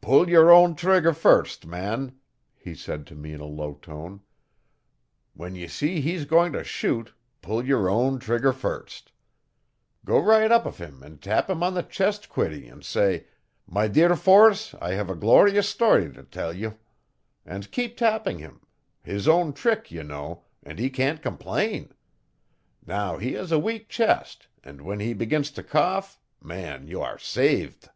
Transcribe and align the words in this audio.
'Pull 0.00 0.28
your 0.28 0.50
own 0.50 0.74
trigger 0.74 1.12
first, 1.14 1.64
man,' 1.64 2.16
he 2.56 2.74
said 2.74 3.06
to 3.06 3.14
me 3.14 3.32
in 3.32 3.38
a 3.40 3.44
low 3.44 3.74
tone. 3.74 4.20
'When 5.32 5.54
ye 5.54 5.68
see 5.68 6.00
he's 6.00 6.24
going 6.24 6.52
to 6.54 6.64
shoot, 6.64 7.14
pull 7.40 7.64
your 7.64 7.88
own 7.88 8.18
trigger 8.18 8.52
first. 8.52 9.12
Go 10.04 10.18
right 10.18 10.50
up 10.50 10.64
to 10.64 10.72
him 10.72 11.04
and 11.04 11.22
tap 11.22 11.48
him 11.48 11.62
on 11.62 11.74
the 11.74 11.84
chest 11.84 12.28
quiddy 12.28 12.66
and 12.68 12.84
say, 12.84 13.28
"My 13.64 13.86
dear 13.86 14.16
Force, 14.16 14.74
I 14.80 14.94
have 14.94 15.08
a 15.08 15.14
glawrious 15.14 15.68
stawry 15.72 16.12
to 16.14 16.24
tell 16.24 16.52
you," 16.52 16.76
and 17.46 17.70
keep 17.70 17.96
tapping 17.96 18.40
him 18.40 18.62
his 19.04 19.28
own 19.28 19.52
trick, 19.52 19.92
you 19.92 20.02
know, 20.02 20.42
and 20.64 20.80
he 20.80 20.90
can't 20.90 21.22
complain. 21.22 21.92
Now 22.84 23.18
he 23.18 23.34
has 23.34 23.52
a 23.52 23.58
weak 23.60 23.88
chest, 23.88 24.48
and 24.64 24.80
when 24.80 24.98
he 24.98 25.14
begins 25.14 25.52
to 25.52 25.62
cough 25.62 26.18
man, 26.42 26.88
you 26.88 27.00
are 27.02 27.20
saved. 27.20 27.88